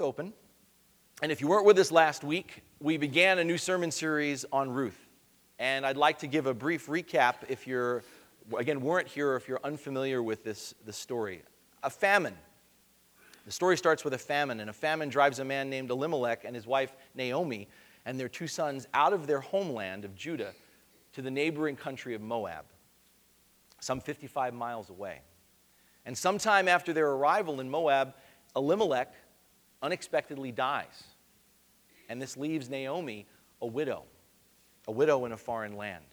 [0.00, 0.32] Open.
[1.22, 4.70] And if you weren't with us last week, we began a new sermon series on
[4.70, 4.98] Ruth.
[5.58, 8.02] And I'd like to give a brief recap if you're,
[8.58, 11.42] again, weren't here or if you're unfamiliar with this, this story.
[11.82, 12.36] A famine.
[13.46, 16.56] The story starts with a famine, and a famine drives a man named Elimelech and
[16.56, 17.68] his wife Naomi
[18.06, 20.52] and their two sons out of their homeland of Judah
[21.12, 22.64] to the neighboring country of Moab,
[23.80, 25.20] some 55 miles away.
[26.06, 28.14] And sometime after their arrival in Moab,
[28.56, 29.14] Elimelech
[29.84, 31.04] unexpectedly dies.
[32.08, 33.26] And this leaves Naomi
[33.60, 34.02] a widow,
[34.88, 36.04] a widow in a foreign land.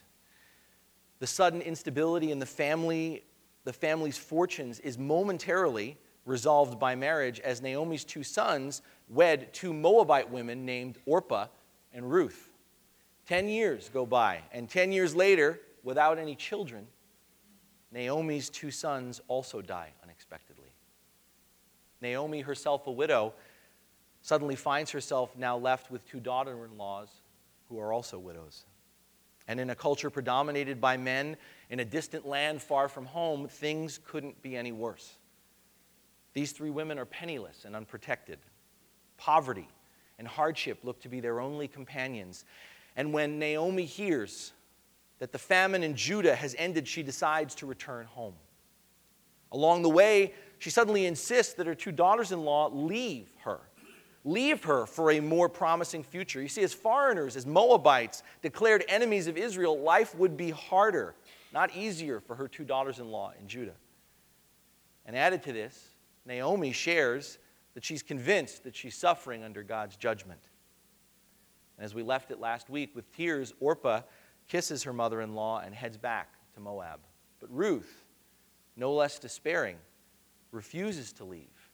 [1.19, 3.23] The sudden instability in the family,
[3.63, 10.29] the family's fortunes is momentarily resolved by marriage as Naomi's two sons wed two Moabite
[10.29, 11.47] women named Orpah
[11.93, 12.49] and Ruth.
[13.25, 16.87] Ten years go by, and ten years later, without any children,
[17.91, 20.69] Naomi's two sons also die unexpectedly.
[22.01, 23.33] Naomi, herself a widow,
[24.21, 27.09] suddenly finds herself now left with two daughter in laws
[27.69, 28.65] who are also widows.
[29.47, 31.35] And in a culture predominated by men
[31.69, 35.15] in a distant land far from home, things couldn't be any worse.
[36.33, 38.39] These three women are penniless and unprotected.
[39.17, 39.67] Poverty
[40.19, 42.45] and hardship look to be their only companions.
[42.95, 44.53] And when Naomi hears
[45.19, 48.35] that the famine in Judah has ended, she decides to return home.
[49.51, 53.59] Along the way, she suddenly insists that her two daughters in law leave her.
[54.23, 56.41] Leave her for a more promising future.
[56.41, 61.15] You see, as foreigners, as Moabites, declared enemies of Israel, life would be harder,
[61.51, 63.75] not easier for her two daughters in law in Judah.
[65.05, 65.89] And added to this,
[66.25, 67.39] Naomi shares
[67.73, 70.41] that she's convinced that she's suffering under God's judgment.
[71.77, 74.01] And as we left it last week with tears, Orpah
[74.47, 76.99] kisses her mother in law and heads back to Moab.
[77.39, 78.05] But Ruth,
[78.75, 79.77] no less despairing,
[80.51, 81.71] refuses to leave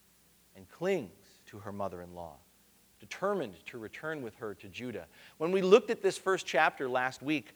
[0.56, 2.36] and clings to her mother in law,
[3.00, 5.06] determined to return with her to Judah.
[5.38, 7.54] When we looked at this first chapter last week,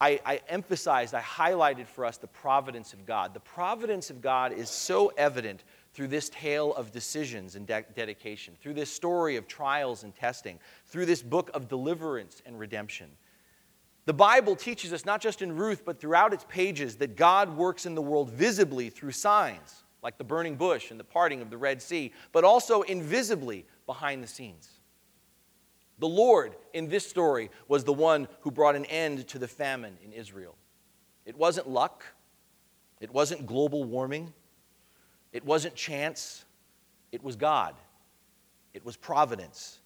[0.00, 3.34] I, I, emphasized, I highlighted for us the providence of God.
[3.34, 8.54] The providence of God is so evident through this tale of decisions and de- dedication,
[8.60, 13.08] through this story of trials and testing, through this book of deliverance and redemption.
[14.04, 17.84] The Bible teaches us, not just in Ruth, but throughout its pages, that God works
[17.84, 21.56] in the world visibly through signs, like the burning bush and the parting of the
[21.56, 24.68] Red Sea, but also invisibly behind the scenes.
[25.98, 29.98] The Lord in this story was the one who brought an end to the famine
[30.04, 30.56] in Israel.
[31.26, 32.04] It wasn't luck,
[33.00, 34.32] it wasn't global warming,
[35.32, 36.44] it wasn't chance,
[37.10, 37.74] it was God,
[38.74, 39.80] it was providence.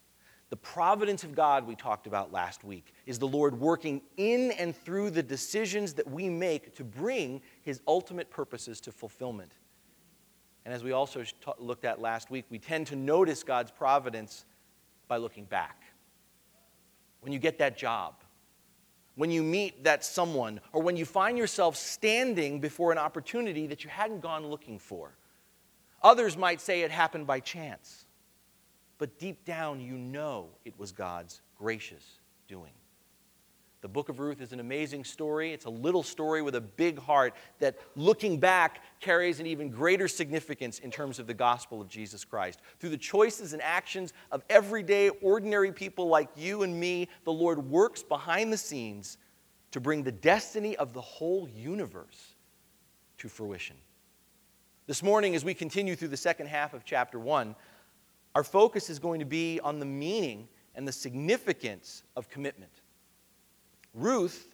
[0.49, 4.75] The providence of God we talked about last week is the Lord working in and
[4.75, 9.51] through the decisions that we make to bring his ultimate purposes to fulfillment.
[10.65, 11.23] And as we also
[11.57, 14.45] looked at last week, we tend to notice God's providence
[15.07, 15.83] by looking back.
[17.21, 18.15] When you get that job,
[19.15, 23.83] when you meet that someone, or when you find yourself standing before an opportunity that
[23.83, 25.15] you hadn't gone looking for.
[26.01, 28.05] Others might say it happened by chance
[29.03, 32.71] but deep down you know it was God's gracious doing.
[33.83, 35.51] The book of Ruth is an amazing story.
[35.51, 40.07] It's a little story with a big heart that, looking back, carries an even greater
[40.07, 42.61] significance in terms of the gospel of Jesus Christ.
[42.79, 47.69] Through the choices and actions of everyday, ordinary people like you and me, the Lord
[47.69, 49.17] works behind the scenes
[49.71, 52.35] to bring the destiny of the whole universe
[53.17, 53.75] to fruition.
[54.87, 57.53] This morning, as we continue through the second half of chapter 1,
[58.33, 62.71] our focus is going to be on the meaning and the significance of commitment.
[63.93, 64.47] Ruth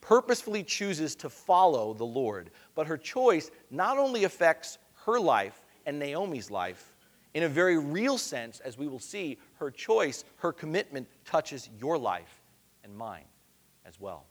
[0.00, 5.98] purposefully chooses to follow the Lord, but her choice not only affects her life and
[5.98, 6.94] Naomi's life,
[7.34, 11.98] in a very real sense, as we will see, her choice, her commitment touches your
[11.98, 12.42] life
[12.84, 13.26] and mine
[13.84, 14.26] as well.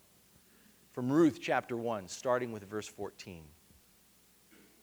[0.93, 3.43] From Ruth chapter 1, starting with verse 14.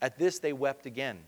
[0.01, 1.19] At this they wept again.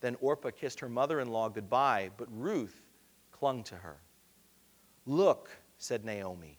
[0.00, 2.82] Then Orpah kissed her mother in law goodbye, but Ruth
[3.30, 3.96] clung to her.
[5.06, 6.58] Look, said Naomi,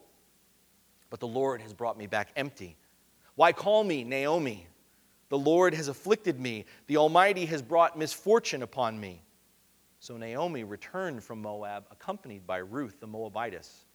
[1.11, 2.75] but the Lord has brought me back empty.
[3.35, 4.65] Why call me Naomi?
[5.29, 9.21] The Lord has afflicted me, the Almighty has brought misfortune upon me.
[9.99, 13.85] So Naomi returned from Moab, accompanied by Ruth the Moabitess,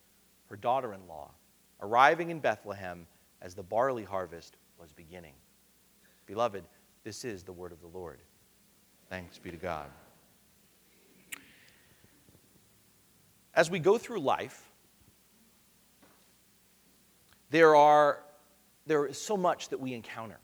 [0.48, 1.32] her daughter in law,
[1.80, 3.06] arriving in Bethlehem
[3.42, 5.34] as the barley harvest was beginning.
[6.26, 6.64] Beloved,
[7.02, 8.20] this is the word of the Lord.
[9.10, 9.90] Thanks be to God.
[13.54, 14.70] As we go through life,
[17.50, 18.22] there, are,
[18.86, 20.38] there is so much that we encounter,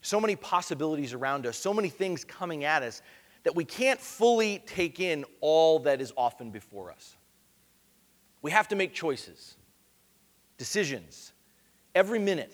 [0.00, 3.02] so many possibilities around us, so many things coming at us
[3.44, 7.16] that we can't fully take in all that is often before us.
[8.42, 9.56] We have to make choices,
[10.58, 11.32] decisions,
[11.94, 12.52] every minute,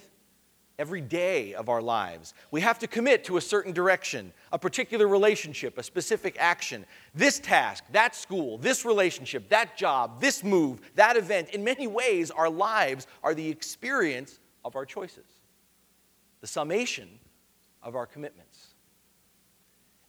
[0.79, 2.35] every day of our lives.
[2.51, 6.87] We have to commit to a certain direction, a particular relationship, a specific action.
[7.15, 11.51] This task, that school, this relationship, that job, this move, that event.
[11.51, 15.27] In many ways, our lives are the experience of our choices,
[16.41, 17.09] the summation
[17.83, 18.75] of our commitments.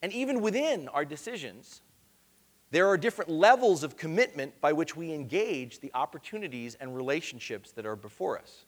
[0.01, 1.81] And even within our decisions,
[2.71, 7.85] there are different levels of commitment by which we engage the opportunities and relationships that
[7.85, 8.65] are before us.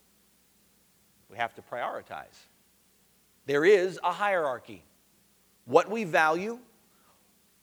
[1.29, 2.47] We have to prioritize.
[3.45, 4.83] There is a hierarchy.
[5.65, 6.59] What we value,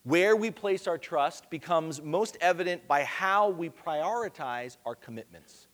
[0.05, 5.69] where we place our trust, becomes most evident by how we prioritize our commitments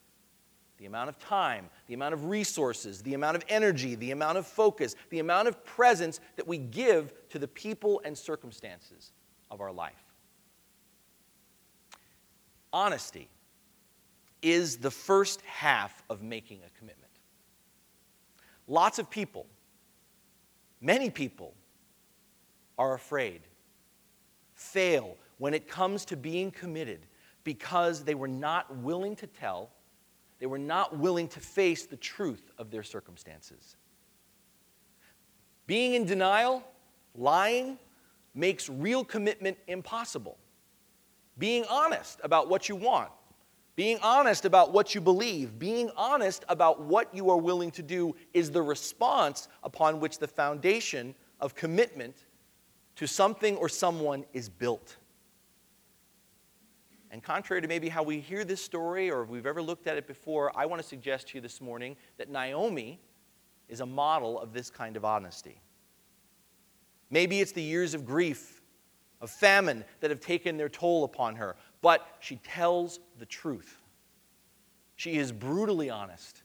[0.78, 4.46] the amount of time, the amount of resources, the amount of energy, the amount of
[4.46, 9.12] focus, the amount of presence that we give to the people and circumstances
[9.50, 10.04] of our life.
[12.72, 13.28] Honesty
[14.40, 17.07] is the first half of making a commitment.
[18.68, 19.46] Lots of people,
[20.80, 21.54] many people,
[22.78, 23.40] are afraid,
[24.54, 27.00] fail when it comes to being committed
[27.42, 29.70] because they were not willing to tell
[30.38, 33.76] they were not willing to face the truth of their circumstances.
[35.66, 36.62] Being in denial,
[37.14, 37.78] lying,
[38.34, 40.38] makes real commitment impossible.
[41.38, 43.10] Being honest about what you want,
[43.78, 48.12] being honest about what you believe, being honest about what you are willing to do
[48.34, 52.16] is the response upon which the foundation of commitment
[52.96, 54.96] to something or someone is built.
[57.12, 59.96] And contrary to maybe how we hear this story or if we've ever looked at
[59.96, 62.98] it before, I want to suggest to you this morning that Naomi
[63.68, 65.60] is a model of this kind of honesty.
[67.10, 68.60] Maybe it's the years of grief,
[69.20, 73.82] of famine that have taken their toll upon her, but she tells the truth.
[74.96, 76.42] She is brutally honest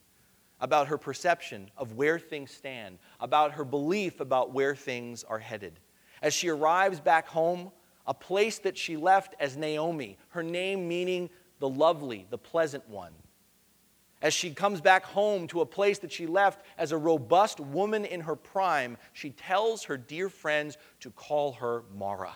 [0.59, 5.79] about her perception of where things stand, about her belief about where things are headed.
[6.21, 7.71] As she arrives back home,
[8.05, 13.13] a place that she left as Naomi, her name meaning the lovely, the pleasant one.
[14.21, 18.05] As she comes back home to a place that she left as a robust woman
[18.05, 22.33] in her prime, she tells her dear friends to call her Mara,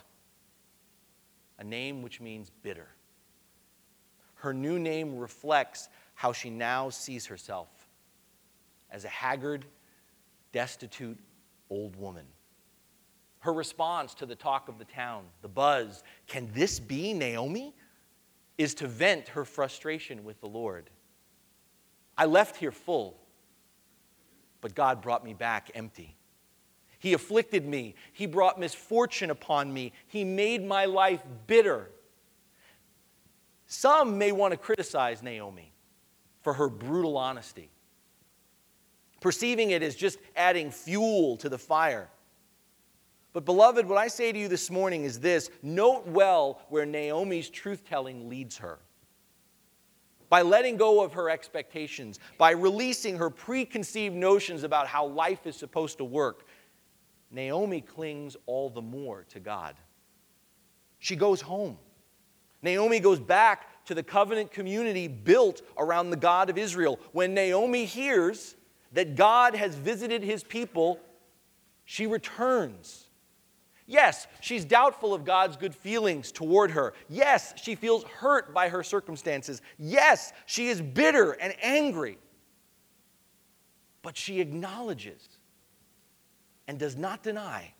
[1.59, 2.87] a name which means bitter.
[4.35, 7.69] Her new name reflects how she now sees herself
[8.91, 9.65] as a haggard,
[10.51, 11.19] destitute
[11.69, 12.25] old woman.
[13.39, 17.73] Her response to the talk of the town, the buzz, can this be Naomi?
[18.57, 20.89] is to vent her frustration with the Lord.
[22.17, 23.17] I left here full,
[24.61, 26.16] but God brought me back empty.
[26.99, 27.95] He afflicted me.
[28.13, 29.93] He brought misfortune upon me.
[30.07, 31.89] He made my life bitter.
[33.67, 35.73] Some may want to criticize Naomi
[36.41, 37.69] for her brutal honesty,
[39.19, 42.09] perceiving it as just adding fuel to the fire.
[43.33, 47.49] But, beloved, what I say to you this morning is this note well where Naomi's
[47.49, 48.79] truth telling leads her.
[50.29, 55.55] By letting go of her expectations, by releasing her preconceived notions about how life is
[55.55, 56.46] supposed to work,
[57.31, 59.75] Naomi clings all the more to God.
[60.99, 61.77] She goes home.
[62.61, 66.99] Naomi goes back to the covenant community built around the God of Israel.
[67.11, 68.55] When Naomi hears
[68.93, 70.99] that God has visited his people,
[71.85, 73.07] she returns
[73.89, 76.93] Yes, she's doubtful of God's good feelings toward her.
[77.07, 79.61] Yes, she feels hurt by her circumstances.
[79.79, 82.17] Yes, she is bitter and angry.
[84.01, 85.36] But she acknowledges
[86.67, 87.73] and does not deny.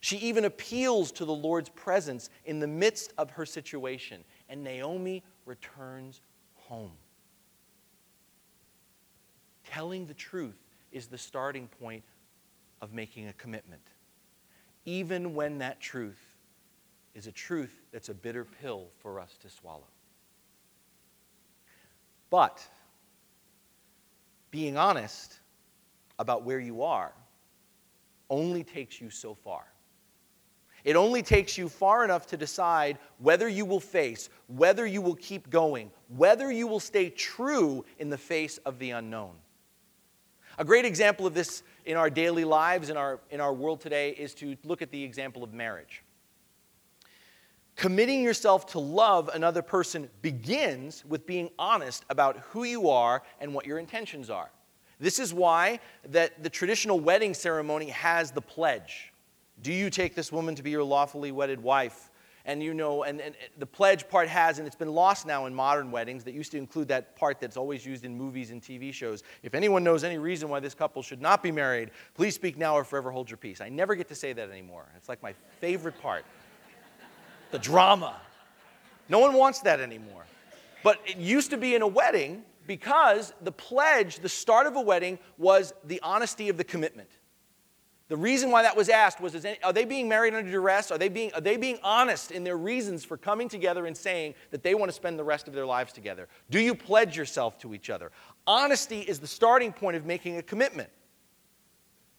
[0.00, 5.22] She even appeals to the Lord's presence in the midst of her situation, and Naomi
[5.46, 6.20] returns
[6.54, 6.92] home.
[9.64, 12.04] Telling the truth is the starting point
[12.82, 13.80] of making a commitment,
[14.84, 16.20] even when that truth
[17.14, 19.88] is a truth that's a bitter pill for us to swallow.
[22.28, 22.62] But
[24.50, 25.40] being honest
[26.18, 27.12] about where you are
[28.34, 29.64] only takes you so far.
[30.82, 35.14] It only takes you far enough to decide whether you will face, whether you will
[35.14, 39.32] keep going, whether you will stay true in the face of the unknown.
[40.58, 44.10] A great example of this in our daily lives, in our, in our world today,
[44.10, 46.02] is to look at the example of marriage.
[47.76, 53.54] Committing yourself to love another person begins with being honest about who you are and
[53.54, 54.50] what your intentions are.
[55.00, 59.12] This is why that the traditional wedding ceremony has the pledge.
[59.62, 62.10] Do you take this woman to be your lawfully wedded wife?
[62.46, 65.54] And you know, and, and the pledge part has, and it's been lost now in
[65.54, 68.92] modern weddings, that used to include that part that's always used in movies and TV
[68.92, 69.22] shows.
[69.42, 72.74] If anyone knows any reason why this couple should not be married, please speak now
[72.74, 73.62] or forever hold your peace.
[73.62, 74.84] I never get to say that anymore.
[74.96, 76.24] It's like my favorite part
[77.50, 78.16] the drama.
[79.08, 80.24] No one wants that anymore.
[80.82, 84.80] But it used to be in a wedding because the pledge, the start of a
[84.80, 87.08] wedding, was the honesty of the commitment.
[88.08, 90.90] The reason why that was asked was is, are they being married under duress?
[90.90, 94.34] Are they, being, are they being honest in their reasons for coming together and saying
[94.50, 96.28] that they want to spend the rest of their lives together?
[96.50, 98.12] Do you pledge yourself to each other?
[98.46, 100.90] Honesty is the starting point of making a commitment.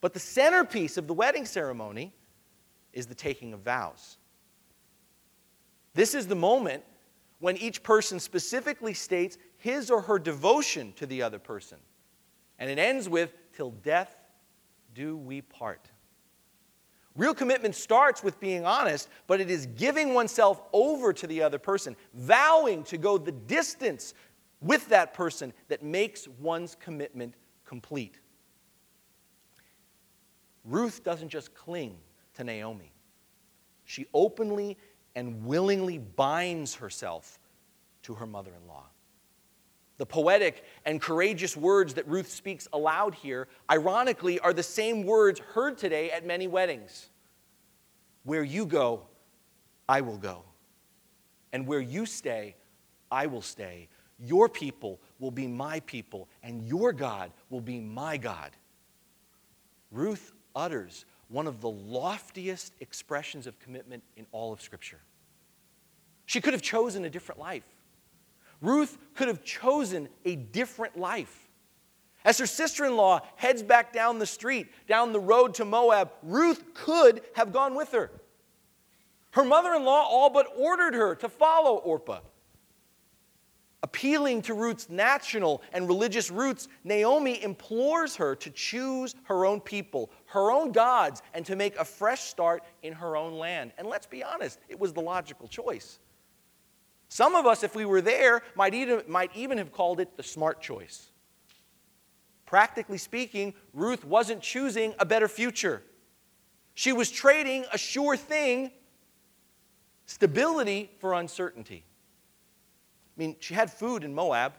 [0.01, 2.13] But the centerpiece of the wedding ceremony
[2.91, 4.17] is the taking of vows.
[5.93, 6.83] This is the moment
[7.39, 11.79] when each person specifically states his or her devotion to the other person.
[12.59, 14.15] And it ends with, till death
[14.93, 15.89] do we part.
[17.15, 21.57] Real commitment starts with being honest, but it is giving oneself over to the other
[21.57, 24.13] person, vowing to go the distance
[24.61, 27.33] with that person that makes one's commitment
[27.65, 28.19] complete.
[30.63, 31.97] Ruth doesn't just cling
[32.35, 32.91] to Naomi,
[33.83, 34.77] she openly
[35.15, 37.39] and willingly binds herself
[38.03, 38.85] to her mother in law.
[39.97, 45.39] The poetic and courageous words that Ruth speaks aloud here, ironically, are the same words
[45.39, 47.09] heard today at many weddings.
[48.23, 49.03] Where you go,
[49.87, 50.43] I will go.
[51.53, 52.55] And where you stay,
[53.09, 53.87] I will stay.
[54.19, 58.51] Your people will be my people, and your God will be my God.
[59.91, 64.99] Ruth utters one of the loftiest expressions of commitment in all of Scripture.
[66.25, 67.74] She could have chosen a different life.
[68.65, 71.49] Ruth could have chosen a different life.
[72.23, 76.11] As her sister in law heads back down the street, down the road to Moab,
[76.23, 78.09] Ruth could have gone with her.
[79.31, 82.21] Her mother in law all but ordered her to follow Orpah.
[83.83, 90.09] Appealing to Ruth's national and religious roots, Naomi implores her to choose her own people,
[90.25, 93.73] her own gods, and to make a fresh start in her own land.
[93.77, 95.99] And let's be honest, it was the logical choice.
[97.09, 100.23] Some of us, if we were there, might even, might even have called it the
[100.23, 101.11] smart choice.
[102.45, 105.81] Practically speaking, Ruth wasn't choosing a better future.
[106.73, 108.71] She was trading a sure thing,
[110.05, 111.85] stability, for uncertainty.
[113.15, 114.53] I mean, she had food in Moab.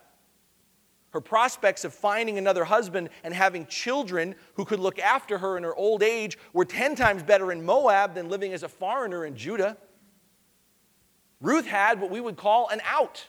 [1.10, 5.62] Her prospects of finding another husband and having children who could look after her in
[5.62, 9.36] her old age were 10 times better in Moab than living as a foreigner in
[9.36, 9.76] Judah.
[11.40, 13.26] Ruth had what we would call an out,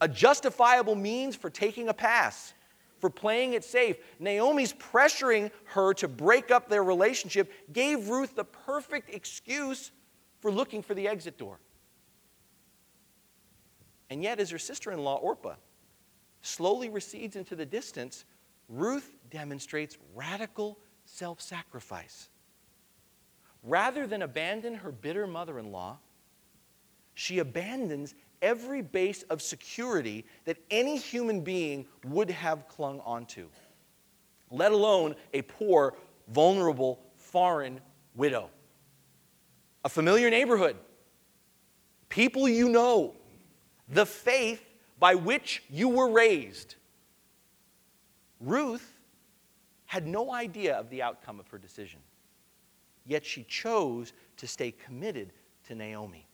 [0.00, 2.54] a justifiable means for taking a pass,
[2.98, 3.96] for playing it safe.
[4.18, 9.90] Naomi's pressuring her to break up their relationship gave Ruth the perfect excuse
[10.40, 11.58] for looking for the exit door.
[14.10, 15.56] And yet, as her sister in law, Orpah,
[16.42, 18.24] slowly recedes into the distance,
[18.68, 22.28] Ruth demonstrates radical self sacrifice.
[23.62, 25.98] Rather than abandon her bitter mother in law,
[27.14, 33.48] she abandons every base of security that any human being would have clung onto,
[34.50, 35.96] let alone a poor,
[36.28, 37.80] vulnerable, foreign
[38.14, 38.50] widow.
[39.84, 40.76] A familiar neighborhood,
[42.08, 43.14] people you know,
[43.88, 44.62] the faith
[44.98, 46.76] by which you were raised.
[48.40, 48.98] Ruth
[49.86, 52.00] had no idea of the outcome of her decision,
[53.06, 55.32] yet she chose to stay committed
[55.64, 56.26] to Naomi.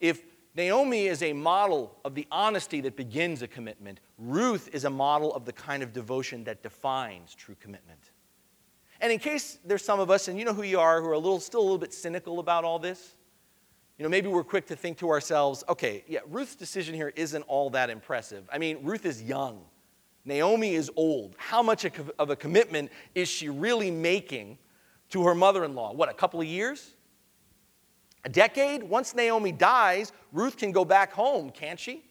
[0.00, 0.22] If
[0.54, 5.32] Naomi is a model of the honesty that begins a commitment, Ruth is a model
[5.34, 8.10] of the kind of devotion that defines true commitment.
[9.00, 11.12] And in case there's some of us, and you know who you are, who are
[11.12, 13.14] a little, still a little bit cynical about all this,
[13.96, 17.42] you know, maybe we're quick to think to ourselves, okay, yeah, Ruth's decision here isn't
[17.42, 18.48] all that impressive.
[18.50, 19.62] I mean, Ruth is young,
[20.24, 21.34] Naomi is old.
[21.38, 24.58] How much of a commitment is she really making
[25.10, 25.92] to her mother in law?
[25.92, 26.94] What, a couple of years?
[28.24, 28.82] A decade?
[28.82, 32.04] Once Naomi dies, Ruth can go back home, can't she?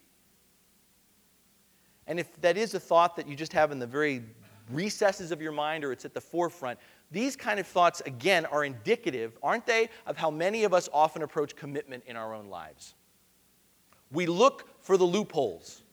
[2.08, 4.24] And if that is a thought that you just have in the very
[4.72, 6.80] recesses of your mind or it's at the forefront,
[7.12, 11.22] these kind of thoughts, again, are indicative, aren't they, of how many of us often
[11.22, 12.96] approach commitment in our own lives.
[14.12, 15.84] We look for the loopholes,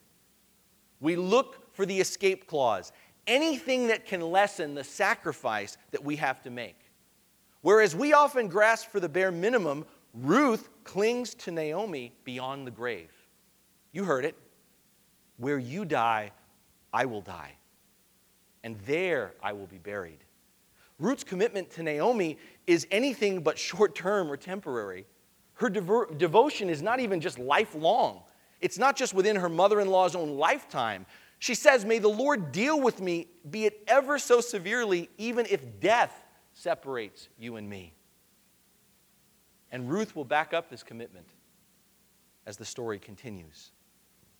[1.00, 2.92] we look for the escape clause,
[3.26, 6.78] anything that can lessen the sacrifice that we have to make.
[7.60, 9.84] Whereas we often grasp for the bare minimum,
[10.16, 13.12] Ruth clings to Naomi beyond the grave.
[13.92, 14.34] You heard it.
[15.36, 16.32] Where you die,
[16.92, 17.52] I will die,
[18.64, 20.24] and there I will be buried.
[20.98, 25.04] Ruth's commitment to Naomi is anything but short term or temporary.
[25.54, 28.22] Her devo- devotion is not even just lifelong,
[28.62, 31.04] it's not just within her mother in law's own lifetime.
[31.38, 35.80] She says, May the Lord deal with me, be it ever so severely, even if
[35.80, 37.92] death separates you and me.
[39.76, 41.26] And Ruth will back up this commitment
[42.46, 43.72] as the story continues.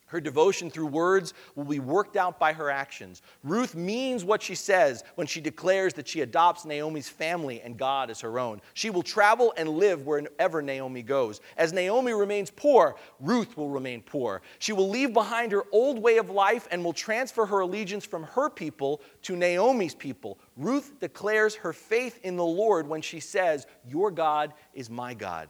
[0.07, 3.23] Her devotion through words will be worked out by her actions.
[3.43, 8.09] Ruth means what she says when she declares that she adopts Naomi's family and God
[8.09, 8.61] as her own.
[8.75, 11.41] She will travel and live wherever Naomi goes.
[11.57, 14.43] As Naomi remains poor, Ruth will remain poor.
[14.61, 18.23] She will leave behind her old way of life and will transfer her allegiance from
[18.23, 20.39] her people to Naomi's people.
[20.57, 25.49] Ruth declares her faith in the Lord when she says, Your God is my God.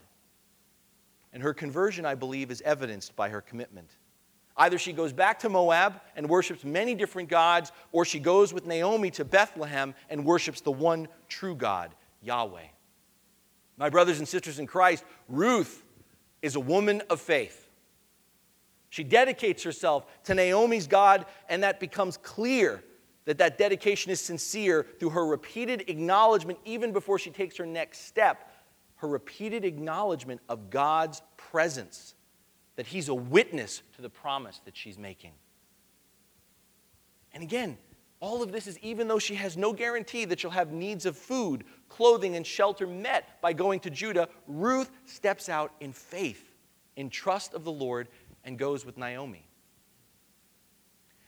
[1.35, 3.91] And her conversion, I believe, is evidenced by her commitment.
[4.57, 8.67] Either she goes back to Moab and worships many different gods, or she goes with
[8.67, 12.69] Naomi to Bethlehem and worships the one true God, Yahweh.
[13.77, 15.85] My brothers and sisters in Christ, Ruth
[16.41, 17.69] is a woman of faith.
[18.89, 22.83] She dedicates herself to Naomi's God, and that becomes clear
[23.27, 28.07] that that dedication is sincere through her repeated acknowledgement, even before she takes her next
[28.07, 28.51] step,
[28.97, 32.15] her repeated acknowledgement of God's presence
[32.77, 35.33] that he's a witness to the promise that she's making.
[37.33, 37.77] And again,
[38.21, 41.17] all of this is even though she has no guarantee that she'll have needs of
[41.17, 46.55] food, clothing, and shelter met by going to Judah, Ruth steps out in faith,
[46.97, 48.09] in trust of the Lord,
[48.45, 49.47] and goes with Naomi.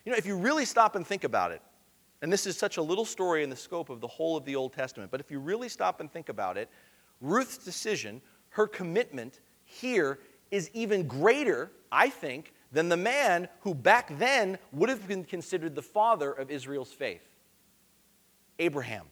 [0.04, 1.60] You know, if you really stop and think about it,
[2.22, 4.56] and this is such a little story in the scope of the whole of the
[4.56, 6.70] Old Testament, but if you really stop and think about it,
[7.20, 10.18] Ruth's decision, her commitment here
[10.50, 15.74] is even greater, I think, than the man who back then would have been considered
[15.74, 17.22] the father of Israel's faith
[18.58, 19.06] Abraham.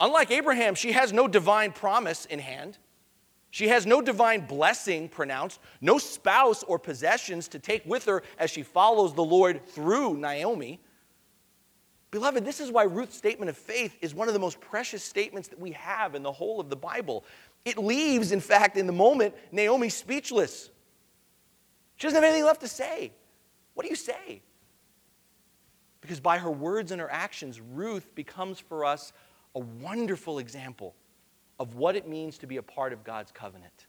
[0.00, 2.78] Unlike Abraham, she has no divine promise in hand.
[3.50, 8.50] She has no divine blessing pronounced, no spouse or possessions to take with her as
[8.50, 10.80] she follows the Lord through Naomi.
[12.10, 15.48] Beloved, this is why Ruth's statement of faith is one of the most precious statements
[15.48, 17.24] that we have in the whole of the Bible.
[17.64, 20.70] It leaves, in fact, in the moment, Naomi speechless.
[21.96, 23.12] She doesn't have anything left to say.
[23.74, 24.42] What do you say?
[26.00, 29.12] Because by her words and her actions, Ruth becomes for us
[29.54, 30.94] a wonderful example
[31.58, 33.86] of what it means to be a part of God's covenant.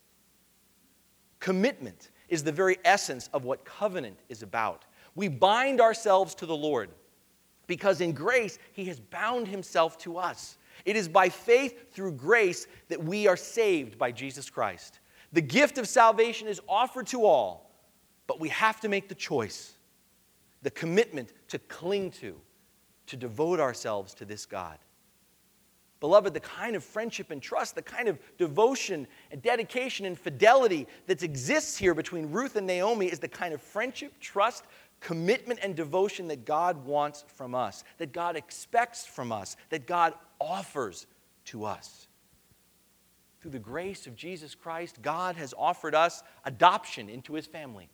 [1.39, 4.85] Commitment is the very essence of what covenant is about.
[5.15, 6.89] We bind ourselves to the Lord
[7.67, 10.57] because in grace, He has bound Himself to us.
[10.83, 14.99] It is by faith through grace that we are saved by Jesus Christ.
[15.31, 17.71] The gift of salvation is offered to all,
[18.27, 19.73] but we have to make the choice,
[20.61, 22.39] the commitment to cling to,
[23.07, 24.77] to devote ourselves to this God.
[26.01, 30.87] Beloved, the kind of friendship and trust, the kind of devotion and dedication and fidelity
[31.07, 34.65] that exists here between Ruth and Naomi is the kind of friendship, trust,
[34.99, 40.13] commitment, and devotion that God wants from us, that God expects from us, that God
[40.39, 41.05] offers
[41.45, 42.07] to us.
[43.41, 47.89] Through the grace of Jesus Christ, God has offered us adoption into his family.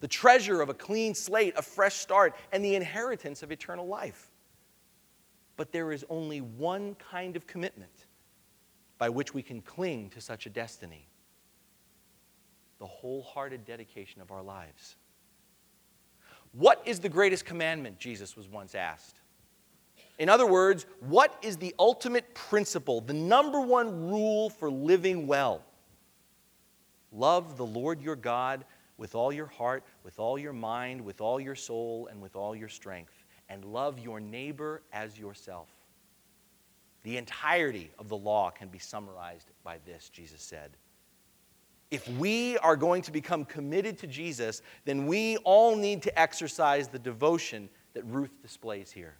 [0.00, 4.32] The treasure of a clean slate, a fresh start, and the inheritance of eternal life.
[5.56, 8.06] But there is only one kind of commitment
[8.98, 11.06] by which we can cling to such a destiny
[12.80, 14.96] the wholehearted dedication of our lives.
[16.52, 17.98] What is the greatest commandment?
[17.98, 19.20] Jesus was once asked.
[20.18, 25.64] In other words, what is the ultimate principle, the number one rule for living well?
[27.10, 28.64] Love the Lord your God
[28.98, 32.54] with all your heart, with all your mind, with all your soul, and with all
[32.54, 33.24] your strength.
[33.48, 35.68] and love your neighbor as yourself.
[37.02, 40.70] The entirety of the law can be summarized by this, Jesus said.
[41.92, 46.88] If we are going to become committed to Jesus, then we all need to exercise
[46.88, 49.14] the devotion that Ruth displays here.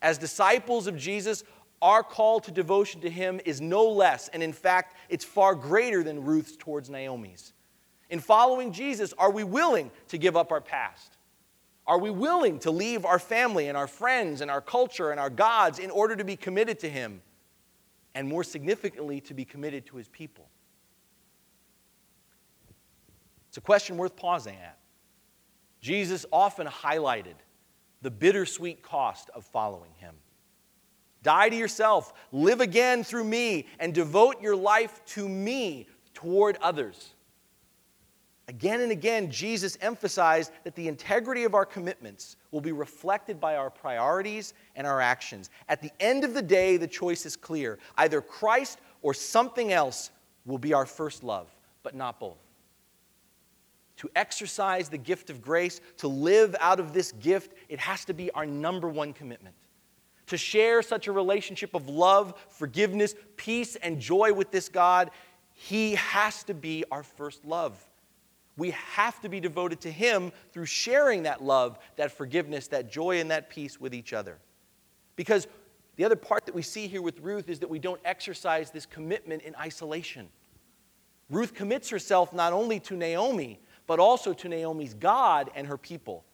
[0.00, 1.44] As disciples of Jesus,
[1.82, 6.02] our call to devotion to him is no less, and in fact, it's far greater
[6.02, 7.52] than Ruth's towards Naomi's.
[8.08, 11.18] In following Jesus, are we willing to give up our past?
[11.86, 15.28] Are we willing to leave our family and our friends and our culture and our
[15.28, 17.20] gods in order to be committed to him?
[18.14, 20.48] And more significantly, to be committed to his people?
[23.54, 24.76] It's a question worth pausing at.
[25.80, 27.34] Jesus often highlighted
[28.02, 30.16] the bittersweet cost of following him.
[31.22, 37.14] Die to yourself, live again through me, and devote your life to me toward others.
[38.48, 43.54] Again and again, Jesus emphasized that the integrity of our commitments will be reflected by
[43.54, 45.50] our priorities and our actions.
[45.68, 50.10] At the end of the day, the choice is clear either Christ or something else
[50.44, 51.48] will be our first love,
[51.84, 52.43] but not both.
[53.98, 58.12] To exercise the gift of grace, to live out of this gift, it has to
[58.12, 59.54] be our number one commitment
[60.26, 65.10] to share such a relationship of love, forgiveness, peace, and joy with this God,
[65.52, 67.78] He has to be our first love.
[68.56, 73.20] We have to be devoted to Him through sharing that love, that forgiveness, that joy,
[73.20, 74.38] and that peace with each other.
[75.16, 75.46] Because
[75.96, 78.86] the other part that we see here with Ruth is that we don't exercise this
[78.86, 80.28] commitment in isolation.
[81.30, 86.24] Ruth commits herself not only to Naomi, but also to Naomi's God and her people.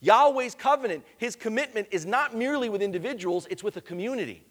[0.00, 4.44] Yahweh's covenant, his commitment, is not merely with individuals, it's with a community.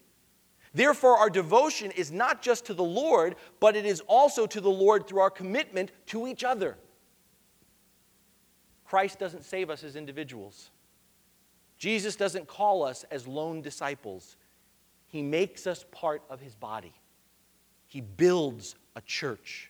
[0.72, 4.70] Therefore, our devotion is not just to the Lord, but it is also to the
[4.70, 6.76] Lord through our commitment to each other.
[8.84, 10.70] Christ doesn't save us as individuals.
[11.78, 14.36] Jesus doesn't call us as lone disciples.
[15.06, 16.92] He makes us part of his body.
[17.86, 19.69] He builds a church.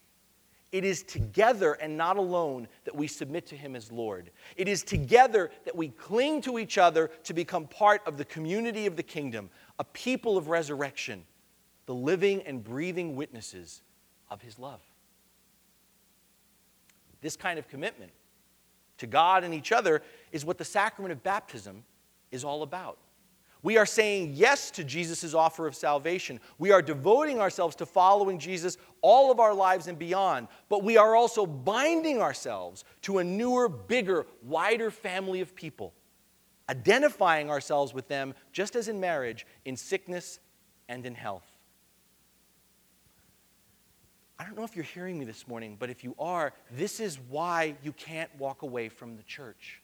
[0.72, 4.30] It is together and not alone that we submit to Him as Lord.
[4.56, 8.86] It is together that we cling to each other to become part of the community
[8.86, 11.24] of the kingdom, a people of resurrection,
[11.86, 13.82] the living and breathing witnesses
[14.30, 14.80] of His love.
[17.20, 18.12] This kind of commitment
[18.98, 21.84] to God and each other is what the sacrament of baptism
[22.30, 22.98] is all about.
[23.62, 26.40] We are saying yes to Jesus' offer of salvation.
[26.58, 30.48] We are devoting ourselves to following Jesus all of our lives and beyond.
[30.68, 35.92] But we are also binding ourselves to a newer, bigger, wider family of people,
[36.70, 40.38] identifying ourselves with them just as in marriage, in sickness
[40.88, 41.44] and in health.
[44.38, 47.18] I don't know if you're hearing me this morning, but if you are, this is
[47.28, 49.79] why you can't walk away from the church.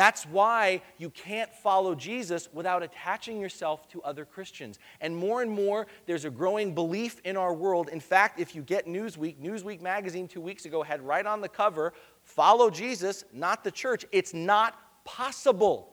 [0.00, 4.78] That's why you can't follow Jesus without attaching yourself to other Christians.
[5.02, 7.90] And more and more, there's a growing belief in our world.
[7.90, 11.50] In fact, if you get Newsweek, Newsweek magazine two weeks ago had right on the
[11.50, 14.06] cover follow Jesus, not the church.
[14.10, 15.92] It's not possible.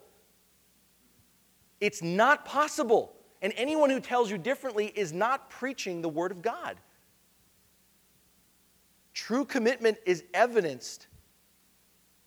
[1.81, 3.13] It's not possible.
[3.41, 6.77] And anyone who tells you differently is not preaching the Word of God.
[9.13, 11.07] True commitment is evidenced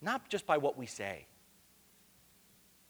[0.03, 1.25] not just by what we say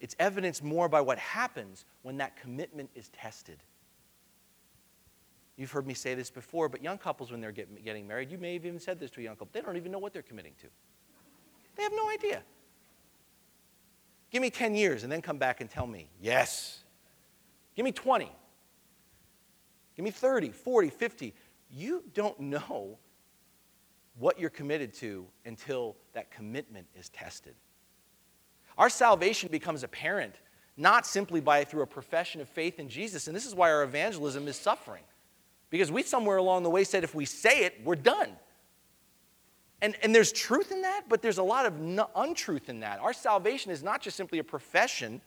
[0.01, 3.63] it's evidenced more by what happens when that commitment is tested.
[5.57, 8.39] You've heard me say this before, but young couples, when they're get, getting married, you
[8.39, 10.23] may have even said this to a young couple, they don't even know what they're
[10.23, 10.69] committing to.
[11.77, 12.43] They have no idea.
[14.31, 16.85] Give me 10 years and then come back and tell me, yes.
[17.77, 18.31] Give me 20.
[19.97, 21.35] Give me 30, 40, 50.
[21.71, 22.97] You don't know
[24.19, 27.55] what you're committed to until that commitment is tested.
[28.81, 30.35] Our salvation becomes apparent
[30.79, 33.83] not simply by through a profession of faith in Jesus, and this is why our
[33.83, 35.03] evangelism is suffering.
[35.69, 38.31] Because we somewhere along the way said if we say it, we're done.
[39.83, 41.75] And, and there's truth in that, but there's a lot of
[42.17, 43.01] untruth in that.
[43.01, 45.21] Our salvation is not just simply a profession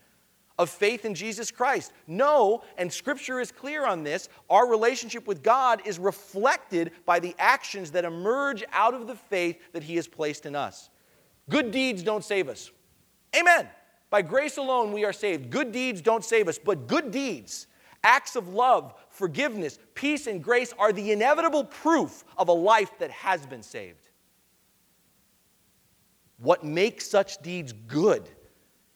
[0.58, 1.94] of faith in Jesus Christ.
[2.08, 7.36] No, and Scripture is clear on this, our relationship with God is reflected by the
[7.38, 10.90] actions that emerge out of the faith that He has placed in us.
[11.52, 12.72] Good deeds don't save us.
[13.36, 13.68] Amen.
[14.10, 15.50] By grace alone, we are saved.
[15.50, 17.68] Good deeds don't save us, but good deeds,
[18.04, 23.10] acts of love, forgiveness, peace, and grace are the inevitable proof of a life that
[23.10, 24.10] has been saved.
[26.38, 28.30] What makes such deeds good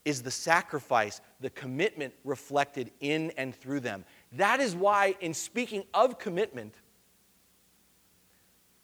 [0.06, 4.06] is the sacrifice, the commitment reflected in and through them.
[4.34, 6.74] That is why, in speaking of commitment,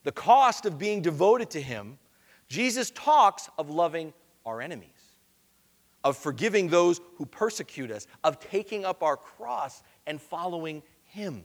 [0.02, 1.98] the cost of being devoted to Him,
[2.48, 4.12] Jesus talks of loving
[4.44, 4.90] our enemies.
[6.04, 11.44] Of forgiving those who persecute us, of taking up our cross and following Him.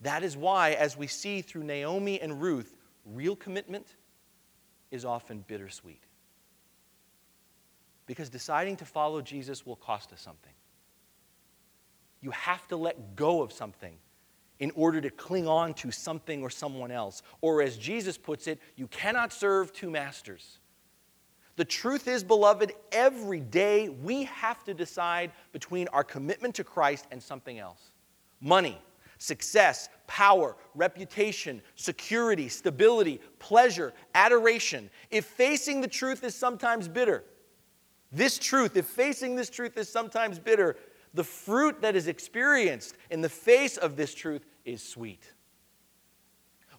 [0.00, 2.74] That is why, as we see through Naomi and Ruth,
[3.04, 3.86] real commitment
[4.90, 6.02] is often bittersweet.
[8.06, 10.52] Because deciding to follow Jesus will cost us something.
[12.20, 13.96] You have to let go of something
[14.60, 17.22] in order to cling on to something or someone else.
[17.42, 20.57] Or, as Jesus puts it, you cannot serve two masters.
[21.58, 27.08] The truth is, beloved, every day we have to decide between our commitment to Christ
[27.10, 27.90] and something else
[28.40, 28.80] money,
[29.18, 34.88] success, power, reputation, security, stability, pleasure, adoration.
[35.10, 37.24] If facing the truth is sometimes bitter,
[38.12, 40.76] this truth, if facing this truth is sometimes bitter,
[41.12, 45.32] the fruit that is experienced in the face of this truth is sweet.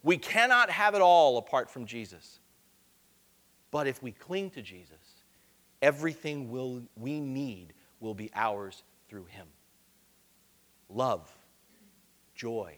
[0.04, 2.40] We cannot have it all apart from Jesus.
[3.72, 4.98] But if we cling to Jesus,
[5.82, 9.48] everything will, we need will be ours through him
[10.90, 11.32] love,
[12.34, 12.76] joy,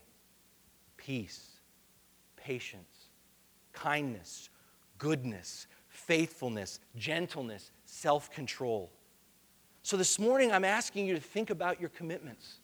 [0.97, 1.47] peace,
[2.35, 3.07] patience,
[3.73, 4.49] kindness,
[4.97, 8.91] goodness, faithfulness, gentleness, self control.
[9.83, 12.57] So this morning, I'm asking you to think about your commitments.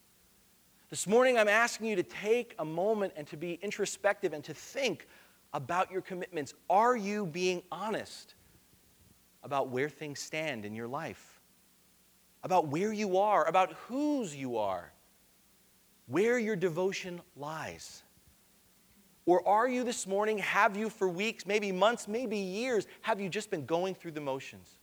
[0.89, 4.53] This morning, I'm asking you to take a moment and to be introspective and to
[4.53, 5.07] think
[5.53, 6.53] about your commitments.
[6.69, 8.35] Are you being honest
[9.43, 11.39] about where things stand in your life?
[12.43, 14.91] About where you are, about whose you are,
[16.07, 18.03] where your devotion lies?
[19.25, 23.27] Or are you this morning, have you for weeks, maybe months, maybe years, have you
[23.27, 24.77] just been going through the motions?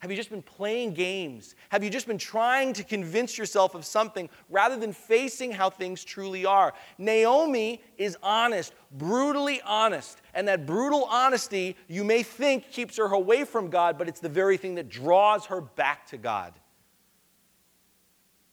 [0.00, 1.54] Have you just been playing games?
[1.70, 6.04] Have you just been trying to convince yourself of something rather than facing how things
[6.04, 6.74] truly are?
[6.98, 10.20] Naomi is honest, brutally honest.
[10.34, 14.28] And that brutal honesty, you may think, keeps her away from God, but it's the
[14.28, 16.52] very thing that draws her back to God.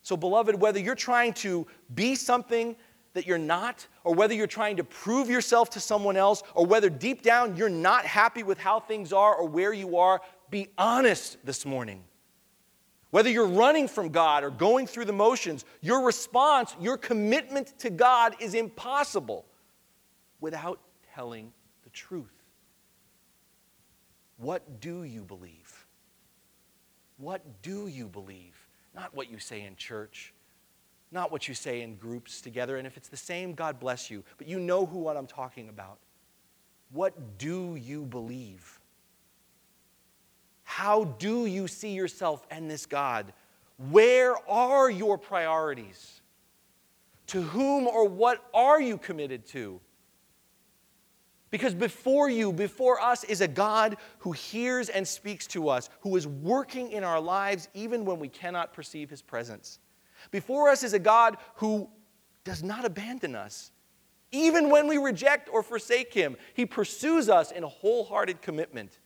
[0.02, 2.76] So, beloved, whether you're trying to be something
[3.14, 6.90] that you're not, or whether you're trying to prove yourself to someone else, or whether
[6.90, 10.20] deep down you're not happy with how things are or where you are,
[10.54, 12.04] be honest this morning.
[13.10, 17.90] Whether you're running from God or going through the motions, your response, your commitment to
[17.90, 19.46] God is impossible
[20.40, 20.80] without
[21.16, 21.52] telling
[21.84, 22.32] the truth.
[24.38, 25.88] What do you believe?
[27.18, 28.56] What do you believe?
[28.94, 30.34] Not what you say in church,
[31.12, 32.78] not what you say in groups together.
[32.78, 34.24] And if it's the same, God bless you.
[34.38, 35.98] But you know who what I'm talking about.
[36.92, 38.80] What do you believe?
[40.74, 43.32] How do you see yourself and this God?
[43.92, 46.20] Where are your priorities?
[47.28, 49.80] To whom or what are you committed to?
[51.52, 56.16] Because before you, before us, is a God who hears and speaks to us, who
[56.16, 59.78] is working in our lives even when we cannot perceive his presence.
[60.32, 61.88] Before us is a God who
[62.46, 63.72] does not abandon us.
[64.32, 68.98] Even when we reject or forsake him, he pursues us in a wholehearted commitment.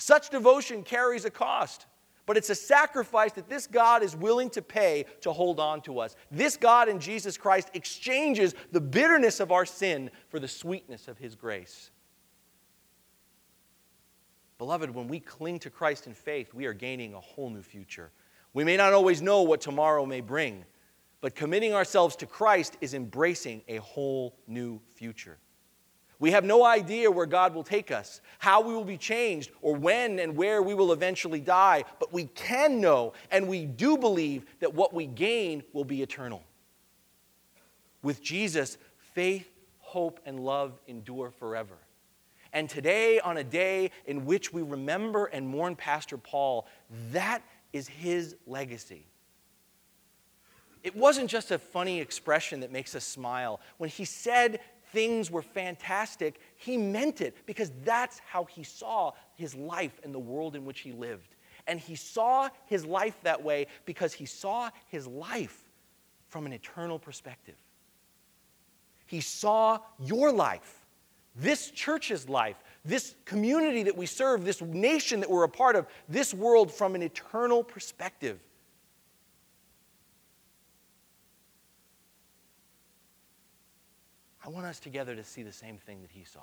[0.00, 1.84] Such devotion carries a cost,
[2.24, 5.98] but it's a sacrifice that this God is willing to pay to hold on to
[5.98, 6.16] us.
[6.30, 11.18] This God in Jesus Christ exchanges the bitterness of our sin for the sweetness of
[11.18, 11.90] his grace.
[14.56, 18.10] Beloved, when we cling to Christ in faith, we are gaining a whole new future.
[18.54, 20.64] We may not always know what tomorrow may bring,
[21.20, 25.36] but committing ourselves to Christ is embracing a whole new future.
[26.20, 29.74] We have no idea where God will take us, how we will be changed, or
[29.74, 34.44] when and where we will eventually die, but we can know and we do believe
[34.60, 36.42] that what we gain will be eternal.
[38.02, 38.76] With Jesus,
[39.14, 41.74] faith, hope, and love endure forever.
[42.52, 46.66] And today, on a day in which we remember and mourn Pastor Paul,
[47.12, 49.06] that is his legacy.
[50.82, 53.60] It wasn't just a funny expression that makes us smile.
[53.78, 54.60] When he said
[54.92, 60.18] things were fantastic, he meant it because that's how he saw his life and the
[60.18, 61.34] world in which he lived.
[61.66, 65.68] And he saw his life that way because he saw his life
[66.28, 67.56] from an eternal perspective.
[69.06, 70.86] He saw your life,
[71.34, 75.86] this church's life, this community that we serve, this nation that we're a part of,
[76.08, 78.38] this world from an eternal perspective.
[84.50, 86.40] I want us together to see the same thing that he saw.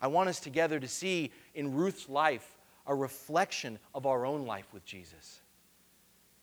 [0.00, 2.56] I want us together to see in Ruth's life
[2.86, 5.40] a reflection of our own life with Jesus.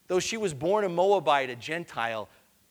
[0.07, 2.27] Though she was born a Moabite, a Gentile,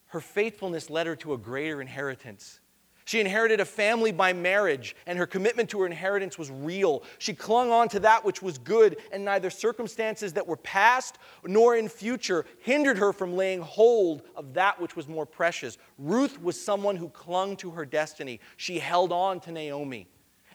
[0.08, 2.60] her faithfulness led her to a greater inheritance.
[3.04, 7.02] She inherited a family by marriage, and her commitment to her inheritance was real.
[7.18, 11.76] She clung on to that which was good, and neither circumstances that were past nor
[11.76, 15.78] in future hindered her from laying hold of that which was more precious.
[15.98, 18.40] Ruth was someone who clung to her destiny.
[18.56, 20.06] She held on to Naomi.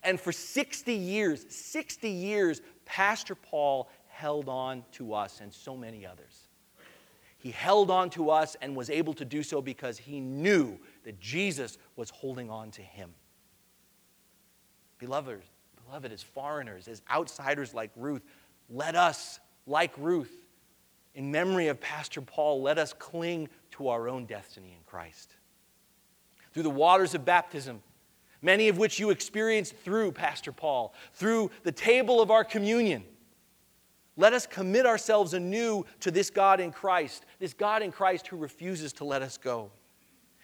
[0.04, 6.06] And for 60 years, 60 years, Pastor Paul held on to us and so many
[6.06, 6.48] others.
[7.40, 11.22] He held on to us and was able to do so because he knew that
[11.22, 13.12] Jesus was holding on to him.
[15.00, 15.42] Beloved,
[15.86, 18.26] beloved, as foreigners, as outsiders like Ruth,
[18.70, 20.34] let us, like Ruth,
[21.16, 25.34] in memory of Pastor Paul, let us cling to our own destiny in Christ.
[26.52, 27.82] Through the waters of baptism,
[28.42, 33.06] many of which you experienced through Pastor Paul, through the table of our communion,
[34.18, 38.36] let us commit ourselves anew to this God in Christ, this God in Christ who
[38.36, 39.72] refuses to let us go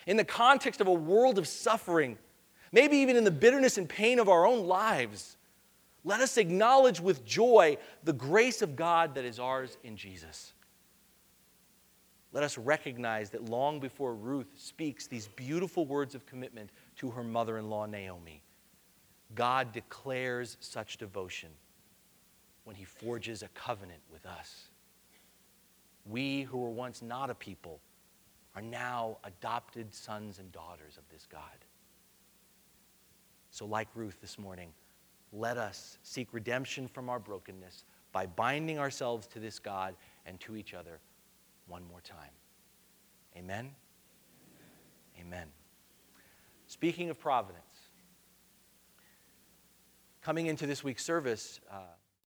[0.06, 2.18] in the context of a world of suffering,
[2.72, 5.38] maybe even in the bitterness and pain of our own lives,
[6.04, 10.54] let us acknowledge with joy the grace of God that is ours in Jesus.
[12.34, 17.24] Let us recognize that long before Ruth speaks these beautiful words of commitment to her
[17.24, 18.42] mother in law, Naomi,
[19.36, 21.50] God declares such devotion
[22.63, 24.70] when he forges a covenant with us.
[26.06, 27.80] We who were once not a people
[28.56, 31.42] are now adopted sons and daughters of this God.
[33.52, 34.70] So, like Ruth this morning,
[35.32, 40.56] let us seek redemption from our brokenness by binding ourselves to this God and to
[40.56, 41.00] each other
[41.68, 42.32] one more time.
[43.36, 43.72] Amen?
[45.20, 45.48] Amen.
[46.68, 47.63] Speaking of providence,
[50.22, 51.78] coming into this week's service, uh,